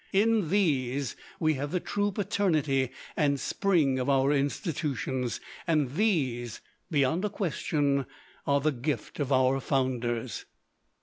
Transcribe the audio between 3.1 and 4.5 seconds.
and spring of our